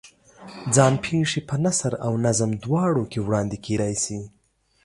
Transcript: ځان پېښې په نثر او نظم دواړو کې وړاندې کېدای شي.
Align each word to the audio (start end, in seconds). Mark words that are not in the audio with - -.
ځان 0.75 0.93
پېښې 1.03 1.41
په 1.49 1.55
نثر 1.65 1.93
او 2.05 2.13
نظم 2.25 2.51
دواړو 2.63 3.03
کې 3.11 3.19
وړاندې 3.21 3.57
کېدای 3.65 3.93
شي. 4.03 4.19